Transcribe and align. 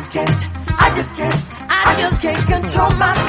just 0.00 0.12
can't, 0.14 0.30
I 0.80 0.94
just 0.94 1.14
can't, 1.14 1.46
I 1.68 1.94
just 2.00 2.22
can't 2.22 2.38
control 2.38 2.90
my 2.98 3.19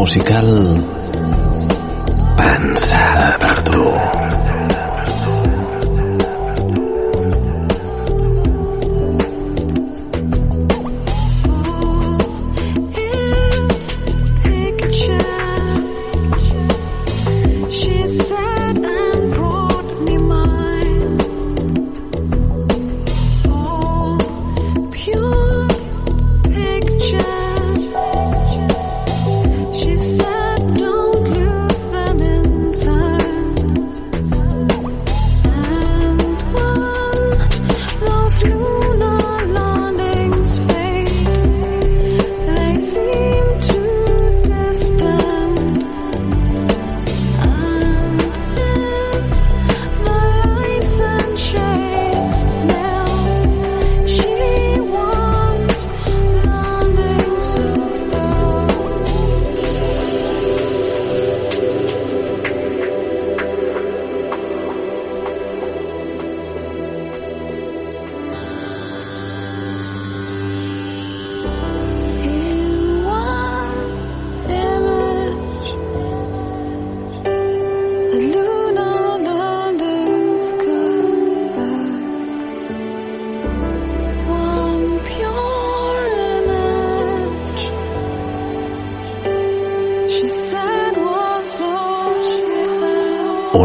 musical 0.00 0.69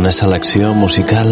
una 0.06 0.12
selecció 0.12 0.72
musical 0.76 1.32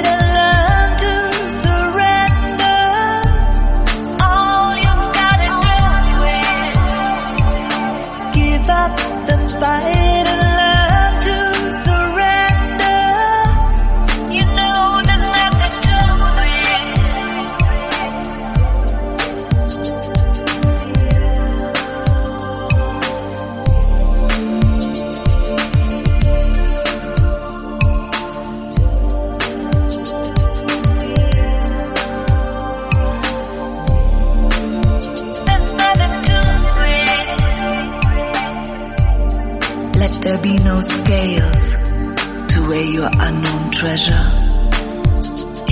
treasure. 43.81 44.25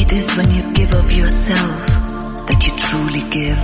It 0.02 0.12
is 0.12 0.26
when 0.36 0.50
you 0.50 0.74
give 0.74 0.96
of 0.96 1.12
yourself 1.12 1.88
that 2.48 2.66
you 2.66 2.76
truly 2.76 3.22
give. 3.30 3.60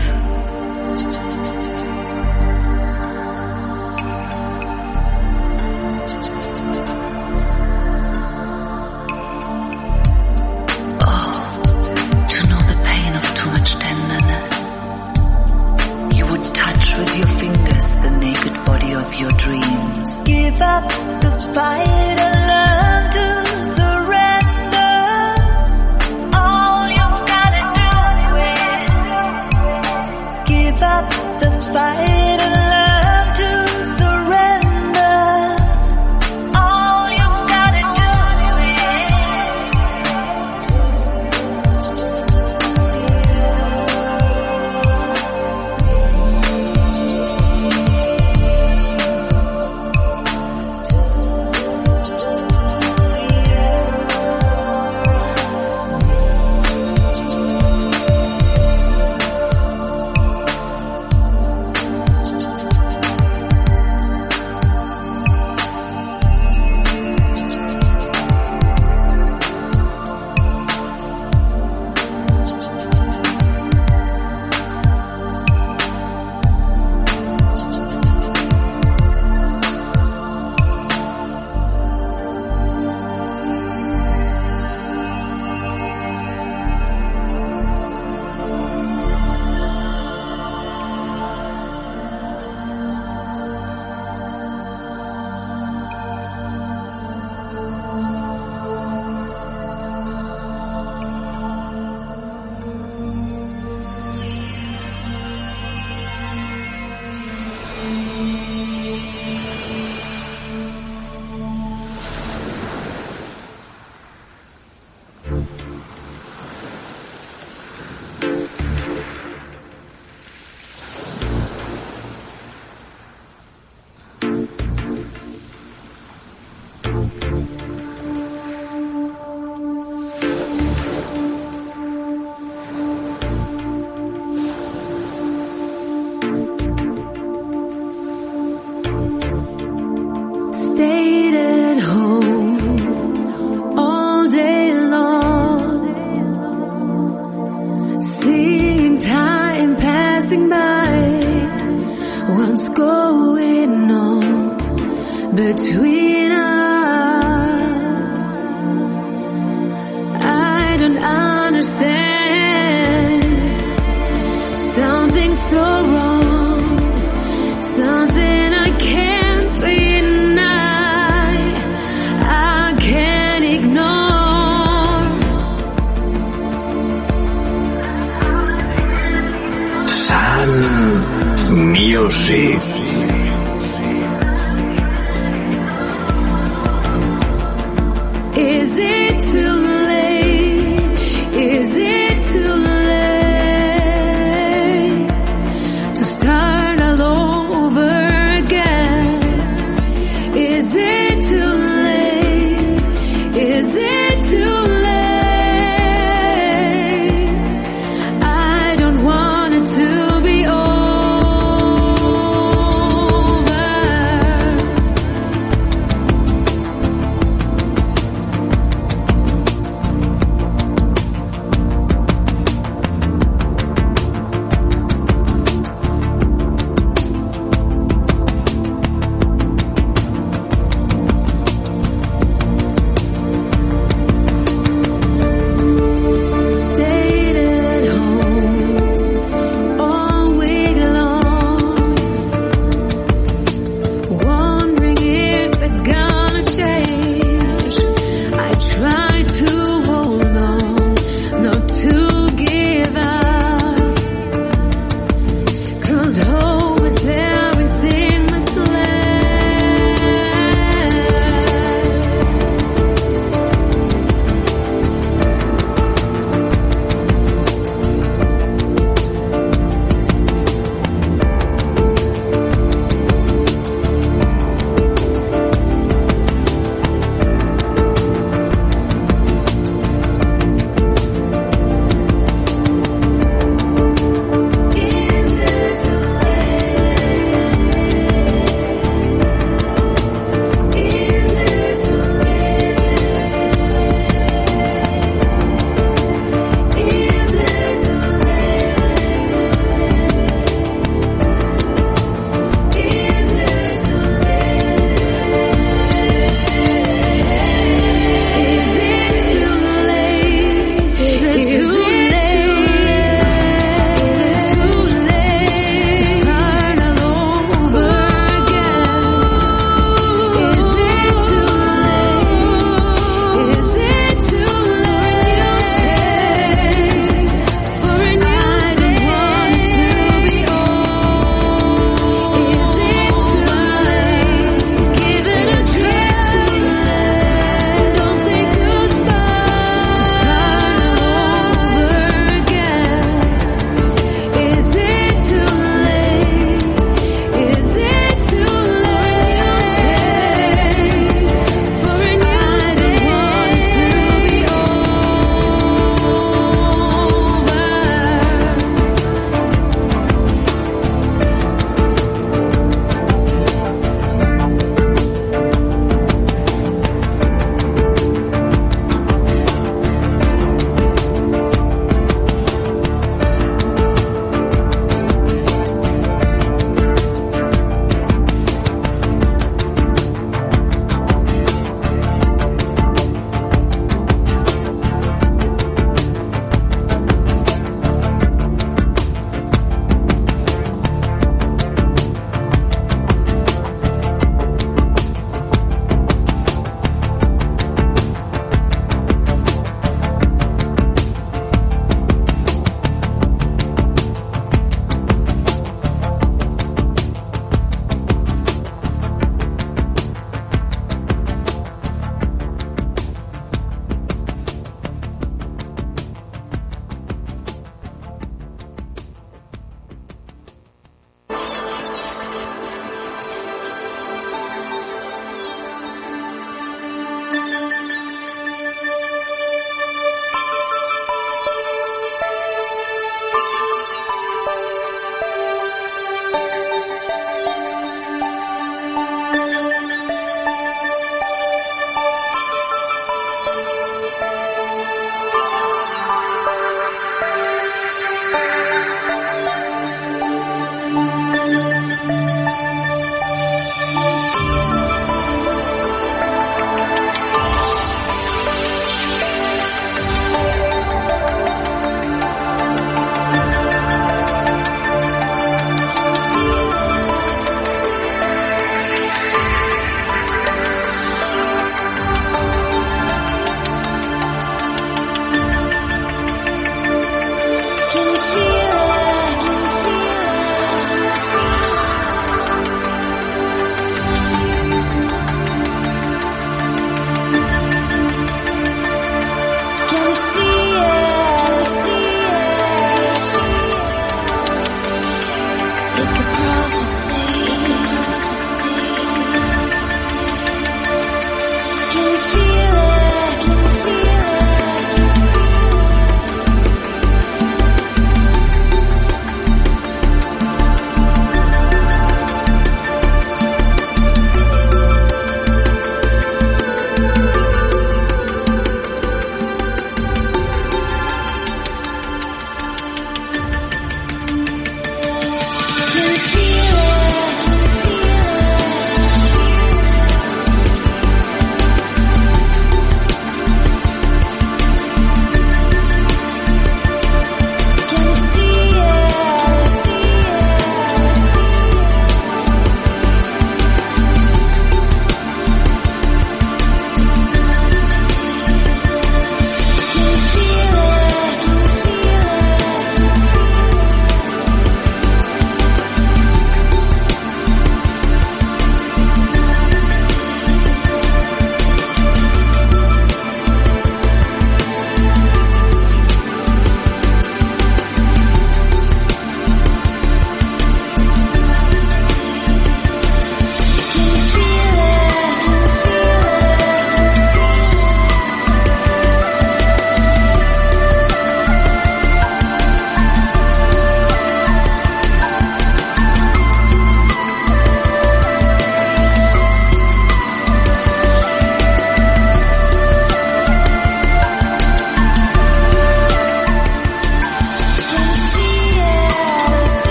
Oh, 11.02 11.62
to 12.30 12.40
know 12.48 12.62
the 12.72 12.78
pain 12.86 13.16
of 13.16 13.26
too 13.40 13.50
much 13.50 13.72
tenderness. 13.80 14.52
You 16.16 16.26
would 16.28 16.46
touch 16.54 16.98
with 17.00 17.18
your 17.18 17.30
fingers 17.42 17.86
the 18.04 18.12
naked 18.20 18.54
body 18.68 18.94
of 18.94 19.20
your 19.20 19.32
dreams. 19.32 20.20
Give 20.20 20.62
up 20.62 20.88
the 21.22 21.52
fight 21.56 22.45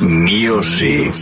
Music. 0.00 1.14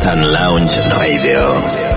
Tan 0.00 0.22
Lounge 0.22 0.78
Radio. 0.94 1.87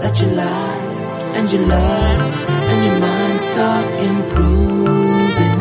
that 0.00 0.20
you 0.20 0.26
life 0.28 1.36
and 1.36 1.52
you 1.52 1.58
love 1.66 2.48
and 2.48 2.84
your 2.84 3.00
mind 3.00 3.42
start 3.42 3.86
improving. 4.04 5.53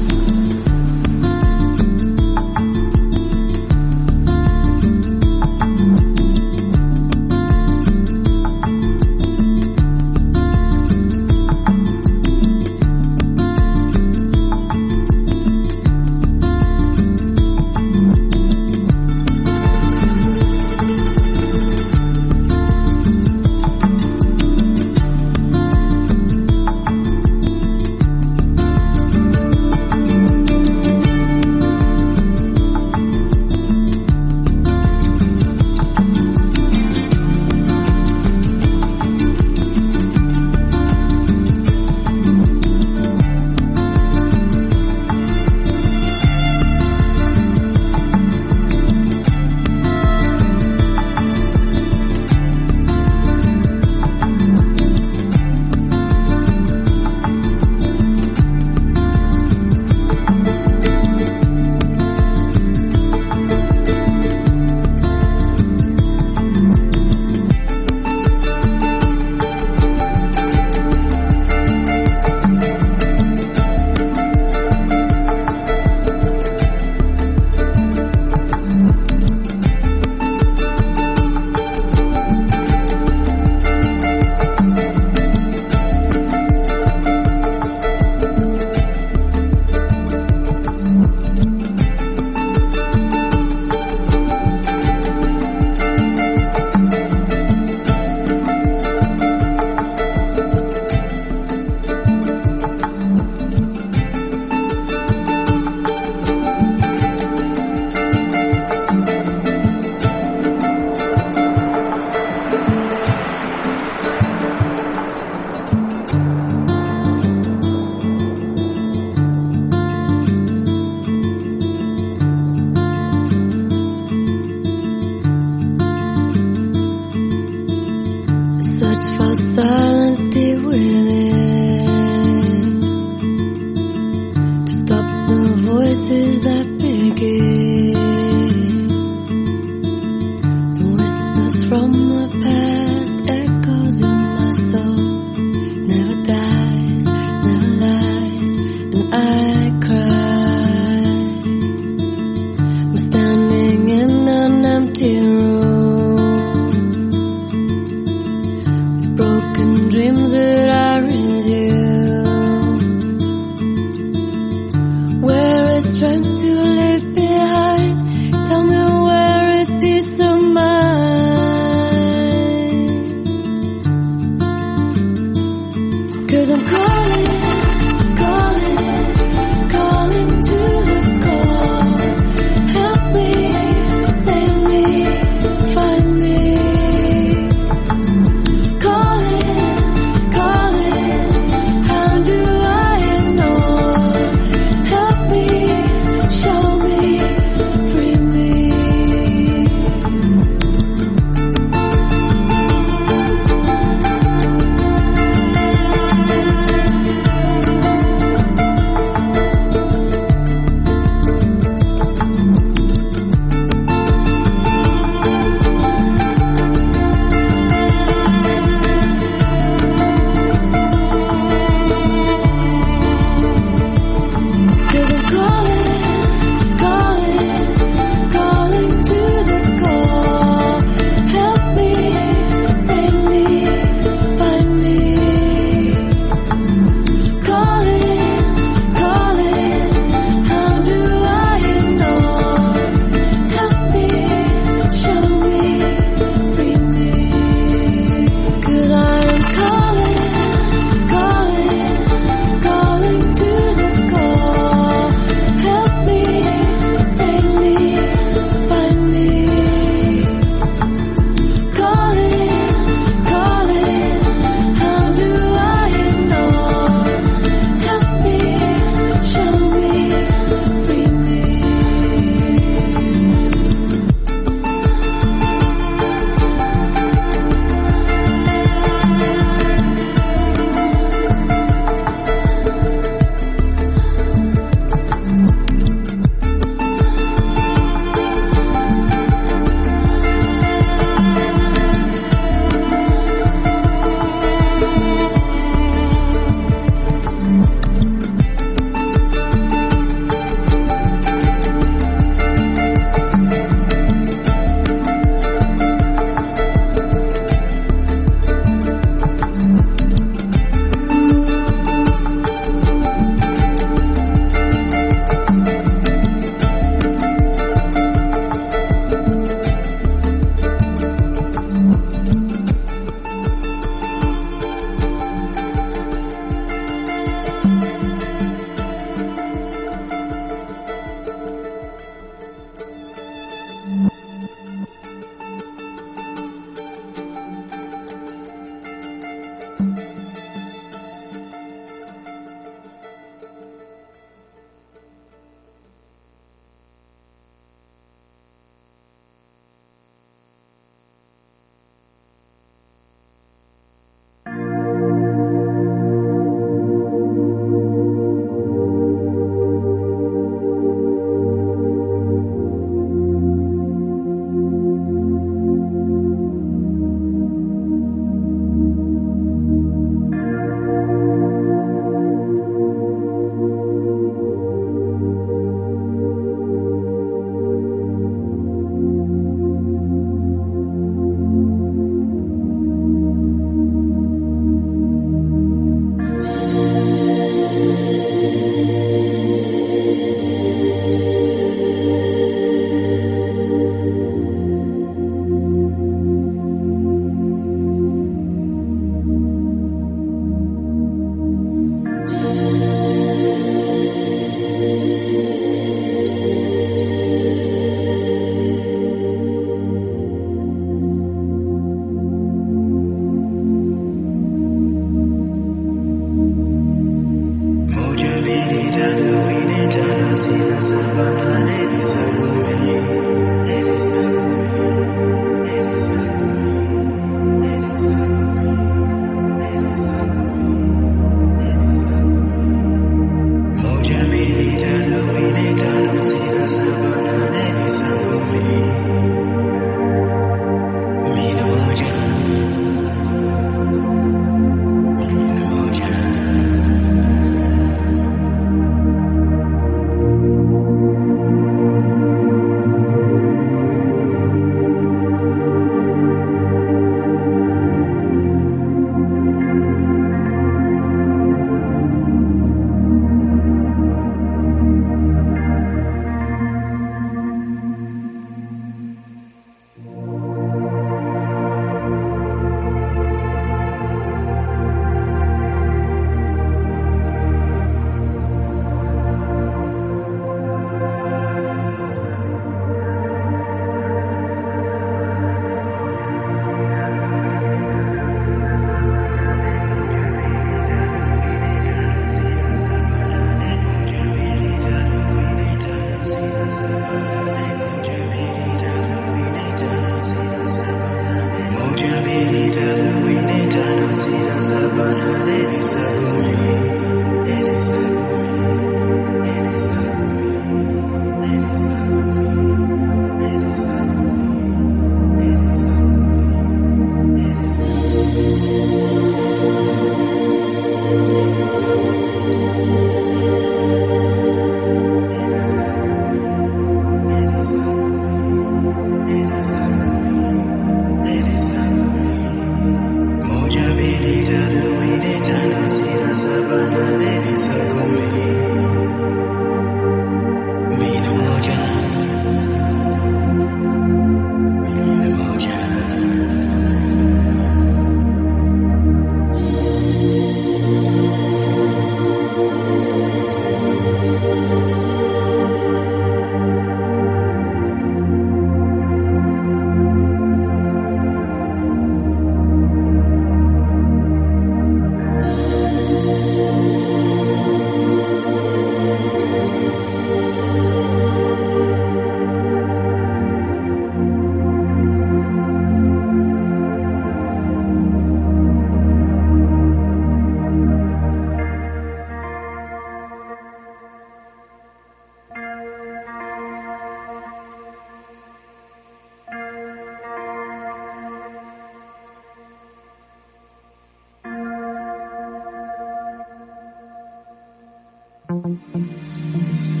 Sun 598.61 598.79
Music. 598.93 600.00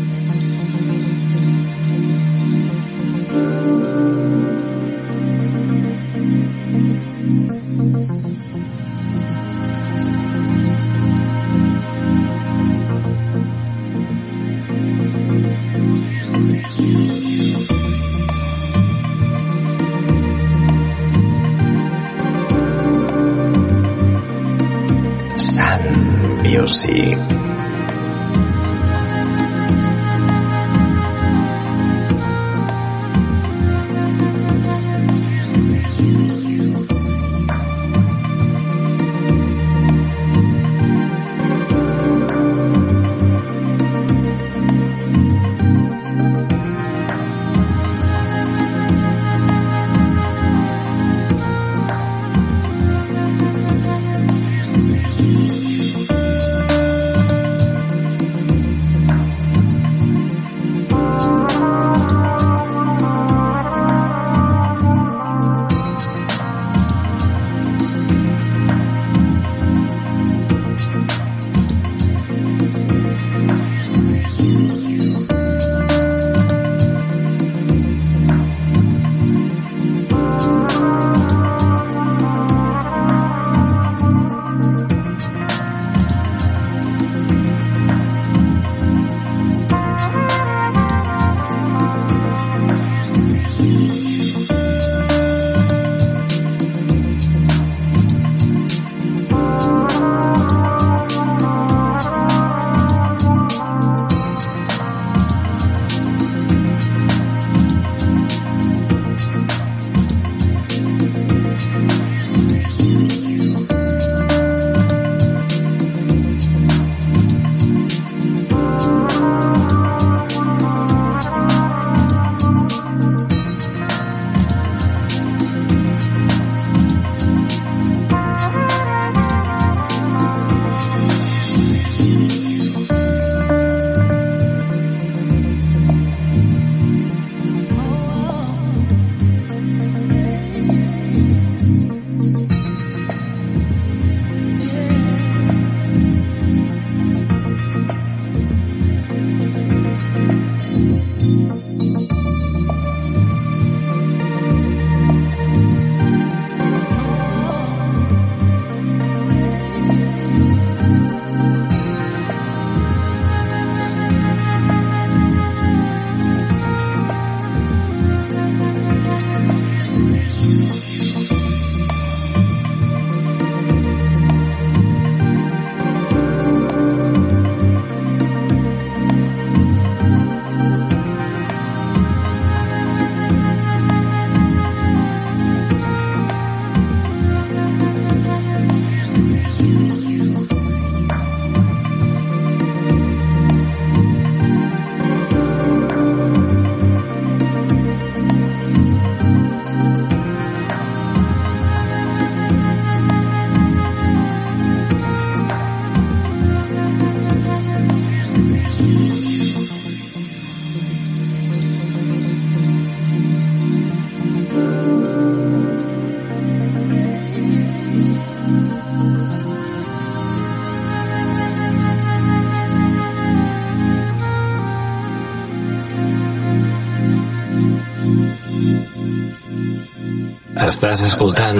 Estàs 230.71 231.01
escoltant 231.03 231.57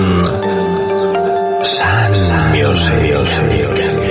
Sun 1.68 3.52
Music. 3.52 4.11